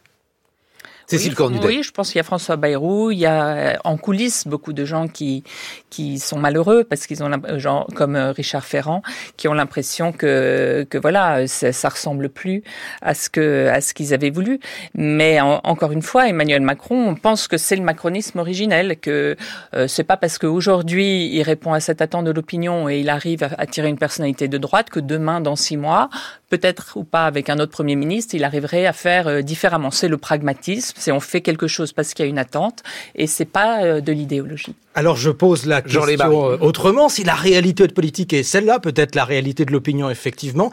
[1.11, 4.46] Cécile oui, Oui, je pense qu'il y a François Bayrou, il y a en coulisses
[4.46, 5.42] beaucoup de gens qui
[5.90, 9.03] qui sont malheureux parce qu'ils ont genre comme euh, Richard Ferrand
[9.37, 12.62] qui ont l'impression que que voilà ça, ça, ressemble plus
[13.03, 14.61] à ce que à ce qu'ils avaient voulu.
[14.94, 19.37] Mais encore une fois, Emmanuel Macron pense que c'est le macronisme originel, que
[19.75, 23.42] euh, c'est pas parce qu'aujourd'hui il répond à cette attente de l'opinion et il arrive
[23.42, 26.09] à attirer une personnalité de droite que demain, dans six mois,
[26.51, 29.91] peut-être ou pas avec un autre premier ministre, il arriverait à faire euh, différemment.
[29.91, 32.83] C'est le pragmatisme c'est on fait quelque chose parce qu'il y a une attente
[33.15, 34.75] et c'est pas euh, de l'idéologie.
[34.95, 39.15] Alors je pose la question euh, autrement, si la réalité de politique est celle-là, peut-être
[39.15, 40.71] la réalité de l'opinion effectivement,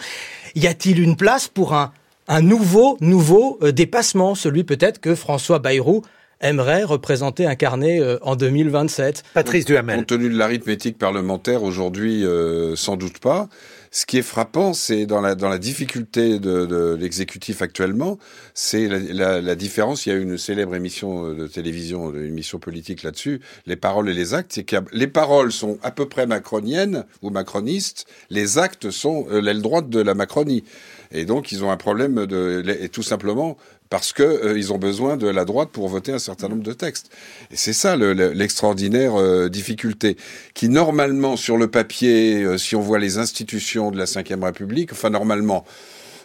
[0.55, 1.93] y a-t-il une place pour un,
[2.27, 6.01] un nouveau nouveau euh, dépassement, celui peut-être que François Bayrou
[6.41, 9.97] aimerait représenter, incarner euh, en 2027 Patrice Duhamel.
[9.97, 13.47] Compte tenu de l'arithmétique parlementaire aujourd'hui, euh, sans doute pas.
[13.97, 18.19] Ce qui est frappant, c'est dans la, dans la difficulté de, de l'exécutif actuellement,
[18.53, 20.05] c'est la, la, la, différence.
[20.05, 24.13] Il y a une célèbre émission de télévision, une émission politique là-dessus, les paroles et
[24.13, 24.51] les actes.
[24.53, 29.63] C'est les paroles sont à peu près macroniennes ou macronistes, les actes sont euh, l'aile
[29.63, 30.63] droite de la Macronie.
[31.11, 33.57] Et donc, ils ont un problème de, et tout simplement,
[33.89, 36.73] parce que euh, ils ont besoin de la droite pour voter un certain nombre de
[36.73, 37.09] textes.
[37.51, 40.17] Et c'est ça l'extraordinaire le, euh, difficulté,
[40.53, 44.91] qui normalement sur le papier, euh, si on voit les institutions de la Ve République,
[44.91, 45.65] enfin normalement,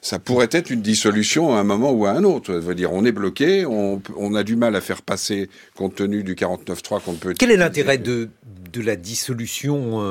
[0.01, 2.53] ça pourrait être une dissolution à un moment ou à un autre.
[2.53, 5.95] Ça veut dire, on est bloqué, on, on a du mal à faire passer compte
[5.95, 7.35] tenu du 49.3 qu'on peut.
[7.39, 8.29] Quel est l'intérêt de,
[8.73, 10.03] de la dissolution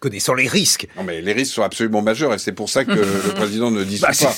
[0.00, 0.88] connaissant les risques?
[0.96, 2.92] Non, mais les risques sont absolument majeurs et c'est pour ça que
[3.26, 4.34] le président ne dissout bah, pas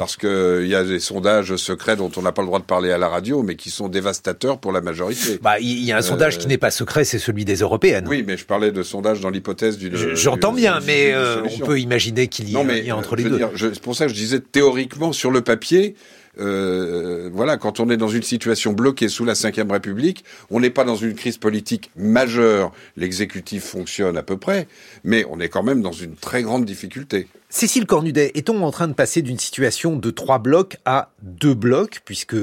[0.00, 2.90] parce qu'il y a des sondages secrets dont on n'a pas le droit de parler
[2.90, 5.38] à la radio, mais qui sont dévastateurs pour la majorité.
[5.42, 6.02] Bah, il y a un euh...
[6.02, 8.06] sondage qui n'est pas secret, c'est celui des européennes.
[8.08, 9.94] Oui, mais je parlais de sondage dans l'hypothèse d'une.
[10.14, 13.40] J'entends bien, mais euh, on peut imaginer qu'il y, y, a entre les deux.
[13.54, 15.94] C'est pour ça que je disais théoriquement sur le papier,
[16.38, 20.70] euh, voilà, quand on est dans une situation bloquée sous la Ve République, on n'est
[20.70, 22.72] pas dans une crise politique majeure.
[22.96, 24.68] L'exécutif fonctionne à peu près,
[25.04, 27.28] mais on est quand même dans une très grande difficulté.
[27.48, 32.00] Cécile Cornudet, est-on en train de passer d'une situation de trois blocs à deux blocs,
[32.04, 32.36] puisque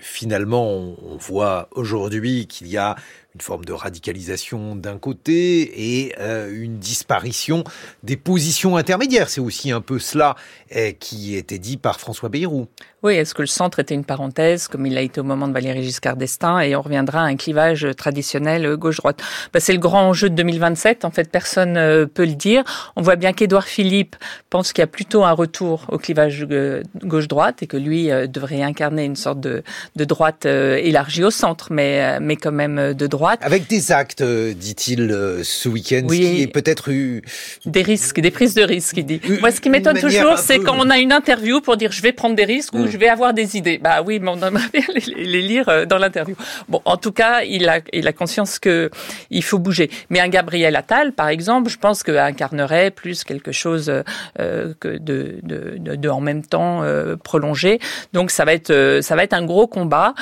[0.00, 2.96] finalement on voit aujourd'hui qu'il y a
[3.36, 7.64] une forme de radicalisation d'un côté et euh, une disparition
[8.02, 9.28] des positions intermédiaires.
[9.28, 10.36] C'est aussi un peu cela
[10.70, 12.66] eh, qui était dit par François Bayrou.
[13.02, 15.52] Oui, est-ce que le centre était une parenthèse, comme il l'a été au moment de
[15.52, 19.22] Valéry Giscard d'Estaing, et on reviendra à un clivage traditionnel gauche-droite
[19.52, 22.64] bah, C'est le grand enjeu de 2027, en fait, personne ne euh, peut le dire.
[22.96, 24.16] On voit bien qu'Édouard Philippe
[24.50, 28.26] pense qu'il y a plutôt un retour au clivage euh, gauche-droite et que lui euh,
[28.26, 29.62] devrait incarner une sorte de,
[29.94, 34.54] de droite élargie au centre, mais, mais quand même de droite avec des actes, euh,
[34.54, 36.20] dit-il euh, ce week-end, oui.
[36.20, 37.22] qui est peut-être eu...
[37.64, 39.20] Des risques, des prises de risques, il dit.
[39.40, 42.12] Moi, ce qui m'étonne toujours, c'est quand on a une interview pour dire je vais
[42.12, 42.90] prendre des risques ou mm.
[42.90, 43.78] je vais avoir des idées.
[43.78, 46.36] Bah oui, mais on aimerait bien les, les, lire euh, dans l'interview.
[46.68, 48.90] Bon, en tout cas, il a, il a conscience que
[49.30, 49.90] il faut bouger.
[50.10, 53.92] Mais un Gabriel Attal, par exemple, je pense qu'incarnerait plus quelque chose
[54.40, 57.80] euh, que de, de, de, de, en même temps euh, prolongé.
[58.12, 60.14] Donc ça va être, ça va être un gros combat.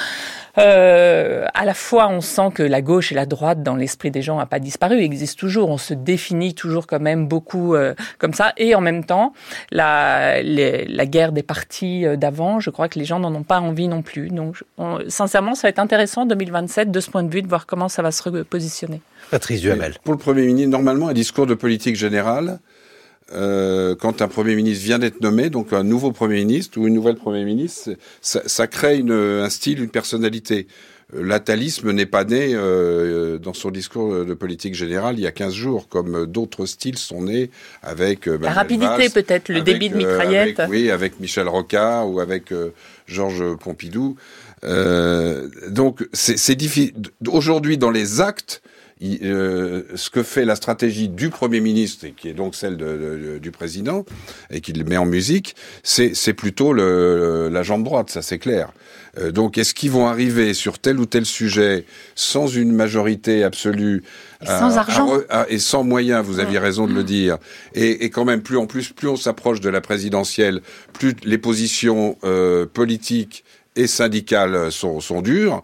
[0.59, 4.22] Euh, à la fois, on sent que la gauche et la droite, dans l'esprit des
[4.22, 5.70] gens, n'a pas disparu, existe toujours.
[5.70, 8.52] On se définit toujours quand même beaucoup euh, comme ça.
[8.57, 9.33] Et en même temps,
[9.70, 13.42] la, les, la guerre des partis euh, d'avant, je crois que les gens n'en ont
[13.42, 14.28] pas envie non plus.
[14.28, 17.66] Donc, on, sincèrement, ça va être intéressant 2027 de ce point de vue de voir
[17.66, 19.00] comment ça va se repositionner.
[19.30, 19.94] Patrice Duhamel.
[20.04, 22.59] Pour le Premier ministre, normalement, un discours de politique générale,
[23.33, 26.94] euh, quand un Premier ministre vient d'être nommé, donc un nouveau Premier ministre ou une
[26.94, 30.66] nouvelle Premier ministre, ça, ça crée une, un style, une personnalité.
[31.14, 35.55] L'atalisme n'est pas né euh, dans son discours de politique générale il y a 15
[35.55, 37.50] jours, comme d'autres styles sont nés
[37.83, 38.27] avec...
[38.27, 40.61] Euh, La rapidité peut-être, le avec, débit de mitraillette.
[40.61, 42.70] Avec, oui, avec Michel Rocard ou avec euh,
[43.07, 44.16] Georges Pompidou.
[45.68, 46.94] donc c'est difficile.
[47.29, 48.62] Aujourd'hui, dans les actes,
[49.02, 52.87] euh, ce que fait la stratégie du Premier ministre, et qui est donc celle de,
[52.87, 54.04] de, du président,
[54.50, 58.72] et qu'il met en musique, c'est plutôt le, la jambe droite, ça c'est clair.
[59.18, 64.02] Euh, donc est-ce qu'ils vont arriver sur tel ou tel sujet sans une majorité absolue
[64.42, 67.38] et sans argent à, et sans moyens, vous aviez raison de le dire,
[67.74, 70.61] et, et, quand même plus en plus, plus on s'approche de la présidentielle,
[70.92, 73.44] plus les positions euh, politiques
[73.76, 75.62] et syndicales sont, sont dures.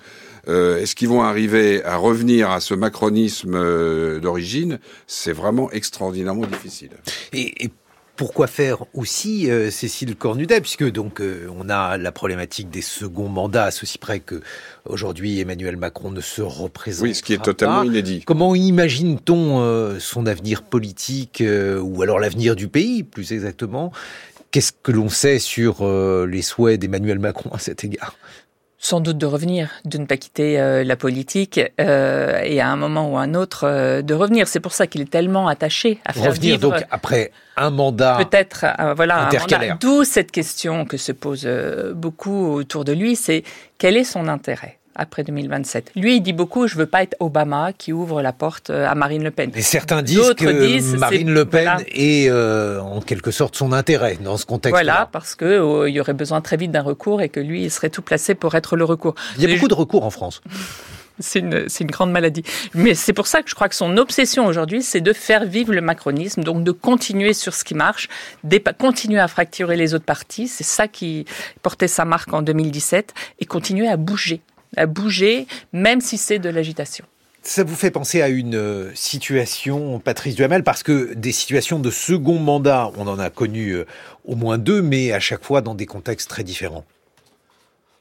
[0.49, 4.79] Euh, Est-ce qu'ils vont arriver à revenir à ce macronisme euh, d'origine?
[5.07, 6.91] C'est vraiment extraordinairement difficile.
[7.33, 7.71] Et, et
[8.17, 13.29] pourquoi faire aussi euh, Cécile Cornudet, puisque donc euh, on a la problématique des seconds
[13.31, 14.43] mandats, à ceci près que
[14.85, 17.87] aujourd'hui Emmanuel Macron ne se représente Oui, ce qui est totalement pas.
[17.87, 18.23] inédit.
[18.27, 21.43] Comment imagine-t-on euh, son avenir politique
[21.81, 23.91] ou alors l'avenir du pays, plus exactement?
[24.51, 25.87] Qu'est-ce que l'on sait sur
[26.27, 28.17] les souhaits d'Emmanuel Macron à cet égard?
[28.83, 32.77] Sans doute de revenir, de ne pas quitter euh, la politique euh, et à un
[32.77, 34.49] moment ou à un autre euh, de revenir.
[34.49, 38.17] C'est pour ça qu'il est tellement attaché à faire revenir vivre donc après un mandat
[38.25, 39.77] peut-être euh, voilà intercalaire.
[39.79, 43.45] D'où cette question que se pose euh, beaucoup autour de lui, c'est
[43.77, 44.79] quel est son intérêt?
[45.01, 45.93] Après 2027.
[45.97, 48.95] Lui, il dit beaucoup, je veux pas être Obama qui ouvre la porte euh, à
[48.95, 49.51] Marine Le Pen.
[49.55, 51.81] Et certains disent que disent, Marine Le Pen voilà.
[51.89, 54.79] est euh, en quelque sorte son intérêt dans ce contexte.
[54.79, 54.85] -là.
[54.85, 57.65] Voilà, parce que euh, il y aurait besoin très vite d'un recours et que lui,
[57.65, 59.15] il serait tout placé pour être le recours.
[59.39, 60.43] Il y a beaucoup de recours en France.
[61.21, 62.43] c'est une, une grande maladie.
[62.75, 65.73] Mais c'est pour ça que je crois que son obsession aujourd'hui, c'est de faire vivre
[65.73, 68.09] le macronisme, donc de continuer sur ce qui marche,
[68.79, 70.49] continuer à fracturer les autres partis.
[70.49, 71.25] C'est ça qui
[71.63, 74.41] portait sa marque en 2017 et continuer à bouger
[74.77, 77.05] à bouger, même si c'est de l'agitation.
[77.43, 81.91] Ça vous fait penser à une euh, situation, Patrice Duhamel, parce que des situations de
[81.91, 83.87] second mandat, on en a connu euh,
[84.27, 86.85] au moins deux, mais à chaque fois dans des contextes très différents.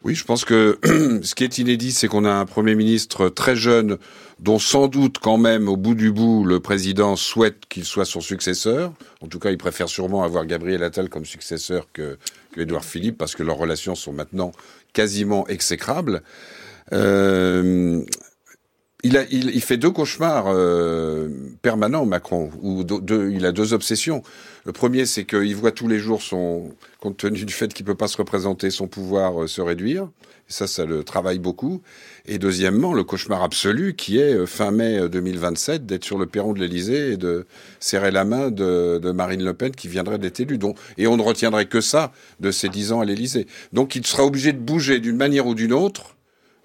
[0.03, 0.79] Oui, je pense que
[1.23, 3.97] ce qui est inédit, c'est qu'on a un Premier ministre très jeune,
[4.39, 8.21] dont sans doute quand même, au bout du bout, le président souhaite qu'il soit son
[8.21, 8.93] successeur.
[9.21, 12.17] En tout cas, il préfère sûrement avoir Gabriel Attal comme successeur que,
[12.53, 14.53] que Édouard Philippe, parce que leurs relations sont maintenant
[14.93, 16.21] quasiment exécrables.
[16.93, 18.01] Euh,
[19.03, 21.29] il, a, il, il, fait deux cauchemars euh,
[21.61, 24.23] permanents, Macron, ou deux, il a deux obsessions.
[24.65, 27.95] Le premier, c'est qu'il voit tous les jours son, compte tenu du fait qu'il peut
[27.95, 30.09] pas se représenter, son pouvoir euh, se réduire.
[30.49, 31.81] Et ça, ça le travaille beaucoup.
[32.25, 36.51] Et deuxièmement, le cauchemar absolu qui est euh, fin mai 2027 d'être sur le perron
[36.51, 37.45] de l'Élysée et de
[37.79, 40.57] serrer la main de, de, Marine Le Pen qui viendrait d'être élue.
[40.57, 43.47] Donc, et on ne retiendrait que ça de ses dix ans à l'Élysée.
[43.71, 46.15] Donc, il sera obligé de bouger d'une manière ou d'une autre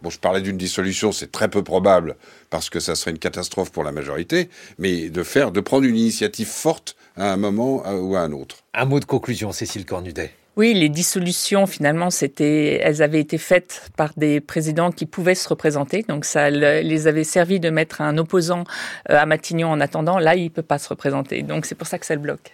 [0.05, 2.17] Bon, je parlais d'une dissolution, c'est très peu probable
[2.51, 5.97] parce que ça serait une catastrophe pour la majorité, mais de faire, de prendre une
[5.97, 8.57] initiative forte à un moment ou à un autre.
[8.75, 10.31] Un mot de conclusion, Cécile Cornudet.
[10.57, 15.49] Oui, les dissolutions, finalement, c'était, elles avaient été faites par des présidents qui pouvaient se
[15.49, 16.05] représenter.
[16.07, 18.65] Donc, ça les avait servi de mettre un opposant
[19.11, 20.19] euh, à Matignon en attendant.
[20.19, 21.43] Là, il peut pas se représenter.
[21.43, 22.53] Donc, c'est pour ça que ça le bloque.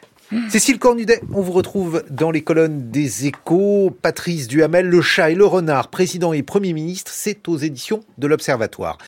[0.49, 3.91] Cécile Cornudet, on vous retrouve dans les colonnes des échos.
[4.03, 8.29] Patrice Duhamel, Le chat et le renard, président et premier ministre, c'est aux éditions de
[8.29, 8.99] l'Observatoire.